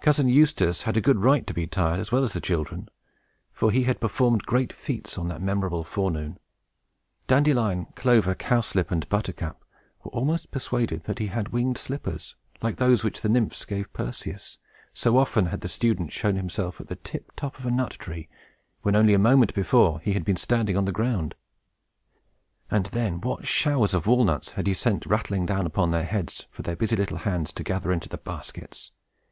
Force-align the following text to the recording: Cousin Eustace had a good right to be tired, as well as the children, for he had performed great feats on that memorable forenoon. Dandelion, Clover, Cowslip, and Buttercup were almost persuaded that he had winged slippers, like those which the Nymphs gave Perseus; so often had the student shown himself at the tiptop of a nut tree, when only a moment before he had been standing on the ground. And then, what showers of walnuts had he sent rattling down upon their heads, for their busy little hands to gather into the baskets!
Cousin 0.00 0.28
Eustace 0.28 0.82
had 0.82 0.96
a 0.96 1.00
good 1.00 1.18
right 1.18 1.46
to 1.46 1.54
be 1.54 1.68
tired, 1.68 2.00
as 2.00 2.10
well 2.10 2.24
as 2.24 2.32
the 2.32 2.40
children, 2.40 2.88
for 3.52 3.70
he 3.70 3.84
had 3.84 4.00
performed 4.00 4.42
great 4.44 4.72
feats 4.72 5.16
on 5.16 5.28
that 5.28 5.40
memorable 5.40 5.84
forenoon. 5.84 6.38
Dandelion, 7.28 7.86
Clover, 7.94 8.34
Cowslip, 8.34 8.90
and 8.90 9.08
Buttercup 9.08 9.62
were 10.02 10.10
almost 10.10 10.50
persuaded 10.50 11.04
that 11.04 11.20
he 11.20 11.28
had 11.28 11.50
winged 11.50 11.78
slippers, 11.78 12.34
like 12.60 12.78
those 12.78 13.04
which 13.04 13.20
the 13.20 13.28
Nymphs 13.28 13.64
gave 13.64 13.92
Perseus; 13.92 14.58
so 14.92 15.16
often 15.16 15.46
had 15.46 15.60
the 15.60 15.68
student 15.68 16.10
shown 16.10 16.34
himself 16.34 16.80
at 16.80 16.88
the 16.88 16.96
tiptop 16.96 17.56
of 17.60 17.64
a 17.66 17.70
nut 17.70 17.92
tree, 17.92 18.28
when 18.82 18.96
only 18.96 19.14
a 19.14 19.16
moment 19.16 19.54
before 19.54 20.00
he 20.00 20.14
had 20.14 20.24
been 20.24 20.34
standing 20.36 20.76
on 20.76 20.86
the 20.86 20.90
ground. 20.90 21.36
And 22.68 22.86
then, 22.86 23.20
what 23.20 23.46
showers 23.46 23.94
of 23.94 24.08
walnuts 24.08 24.50
had 24.58 24.66
he 24.66 24.74
sent 24.74 25.06
rattling 25.06 25.46
down 25.46 25.66
upon 25.66 25.92
their 25.92 26.02
heads, 26.04 26.46
for 26.50 26.62
their 26.62 26.74
busy 26.74 26.96
little 26.96 27.18
hands 27.18 27.52
to 27.52 27.62
gather 27.62 27.92
into 27.92 28.08
the 28.08 28.18
baskets! 28.18 28.90